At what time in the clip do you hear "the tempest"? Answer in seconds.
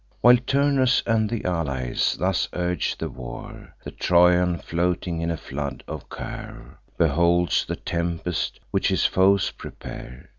7.67-8.59